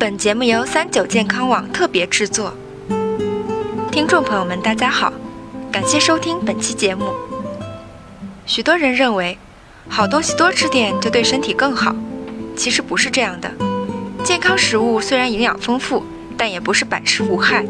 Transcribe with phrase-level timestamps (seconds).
[0.00, 2.54] 本节目由三九健康网特别制作。
[3.92, 5.12] 听众朋友们，大家好，
[5.70, 7.12] 感谢收听本期节目。
[8.46, 9.36] 许多人认为，
[9.90, 11.94] 好东西多吃点就对身体更好，
[12.56, 13.52] 其实不是这样的。
[14.24, 16.02] 健康食物虽然营养丰富，
[16.34, 17.66] 但也不是百吃无害。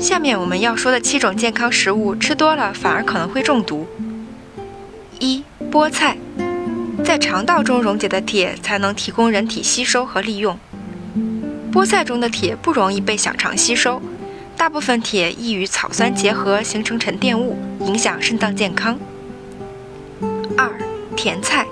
[0.00, 3.86] 下面我们要说的七种健康食物，吃多了反而可能会中毒。
[5.18, 6.16] 一、菠菜，
[7.04, 10.58] 在肠道中溶解的铁才能提供人体吸收和利用。
[11.74, 14.00] 菠菜中的铁不容易被小肠吸收，
[14.56, 18.96] 大部分铁易与草酸结合形成沉淀物，影响肾脏健康。
[20.56, 20.70] 二、
[21.16, 21.66] 甜菜，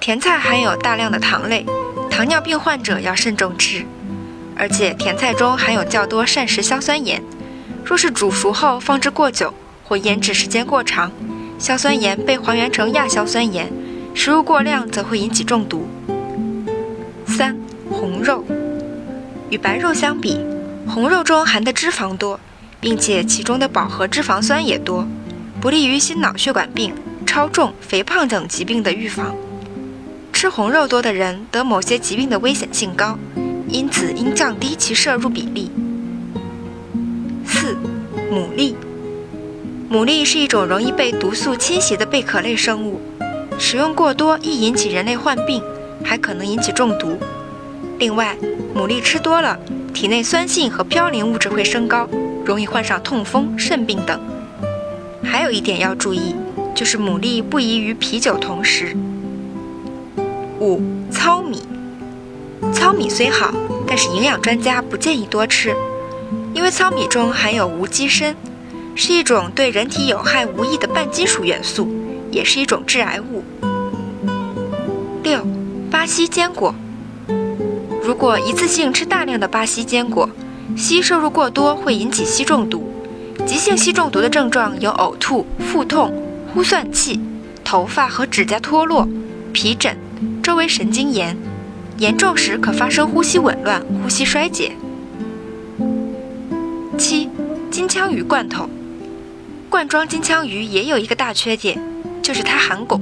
[0.00, 1.64] 甜菜含有大量的糖类，
[2.10, 3.86] 糖尿病患者要慎重吃，
[4.56, 7.22] 而且甜菜中含有较多膳食硝酸盐，
[7.84, 11.12] 若是煮熟后放置过久或腌制时间过长，
[11.56, 13.72] 硝酸盐被还原成亚硝酸盐，
[14.12, 15.86] 食入过量则会引起中毒。
[17.28, 17.56] 三、
[17.88, 18.44] 红肉。
[19.50, 20.38] 与白肉相比，
[20.86, 22.38] 红肉中含的脂肪多，
[22.80, 25.06] 并且其中的饱和脂肪酸也多，
[25.60, 26.94] 不利于心脑血管病、
[27.26, 29.34] 超重、肥胖等疾病的预防。
[30.32, 33.18] 吃红肉多的人得某些疾病的危险性高，
[33.68, 35.70] 因此应降低其摄入比例。
[37.44, 37.76] 四、
[38.30, 38.74] 牡蛎。
[39.90, 43.00] 牡蛎是一种容易被毒素侵袭的贝壳类生物，
[43.58, 45.62] 食用过多易引起人类患病，
[46.04, 47.18] 还可能引起中毒。
[47.98, 48.36] 另外，
[48.76, 49.58] 牡蛎吃多了，
[49.92, 52.08] 体内酸性和嘌呤物质会升高，
[52.44, 54.20] 容易患上痛风、肾病等。
[55.24, 56.36] 还有一点要注意，
[56.76, 58.96] 就是牡蛎不宜与啤酒同食。
[60.60, 61.62] 五、糙米。
[62.72, 63.52] 糙米虽好，
[63.86, 65.74] 但是营养专家不建议多吃，
[66.54, 68.36] 因为糙米中含有无机砷，
[68.94, 71.88] 是一种对人体有害无益的半金属元素，
[72.30, 73.42] 也是一种致癌物。
[75.24, 75.44] 六、
[75.90, 76.72] 巴西坚果。
[78.18, 80.28] 如果一次性吃大量的巴西坚果，
[80.76, 82.92] 硒摄入过多会引起硒中毒。
[83.46, 86.12] 急性硒中毒的症状有呕吐、腹痛、
[86.52, 87.20] 呼算气、
[87.62, 89.08] 头发和指甲脱落、
[89.52, 89.96] 皮疹、
[90.42, 91.36] 周围神经炎，
[91.98, 94.72] 严重时可发生呼吸紊乱、呼吸衰竭。
[96.98, 97.30] 七、
[97.70, 98.68] 金枪鱼罐头，
[99.70, 101.80] 罐装金枪鱼也有一个大缺点，
[102.20, 103.00] 就是它含汞。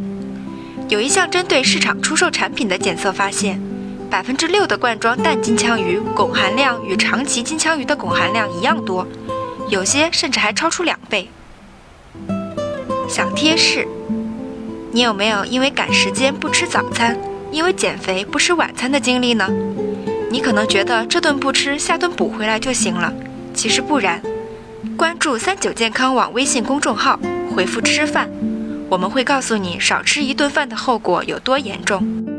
[0.90, 3.58] 有一项针对市场出售产品的检测发现。
[4.06, 9.06] 百分之六的罐装淡金枪鱼汞含量与长鳍金枪鱼的汞含量一样多，
[9.68, 11.28] 有些甚至还超出两倍。
[13.08, 13.86] 小贴士：
[14.92, 17.18] 你有没有因为赶时间不吃早餐，
[17.50, 19.48] 因为减肥不吃晚餐的经历呢？
[20.30, 23.12] 你可能觉得这顿不吃，下顿补回来就行了，
[23.54, 24.20] 其实不然。
[24.96, 27.18] 关注三九健康网微信公众号，
[27.54, 28.28] 回复“吃饭”，
[28.88, 32.35] 我们会告诉你少吃一顿饭的后果有多严重。